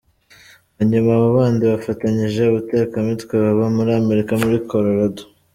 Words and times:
Hanyuma 0.77 1.09
abo 1.15 1.27
bandi 1.37 1.63
bafatanyije 1.71 2.41
ubutekamitwe 2.45 3.33
baba 3.43 3.65
muri 3.75 3.91
Amerika 4.01 4.33
muri 4.41 4.57
Colorado. 4.69 5.21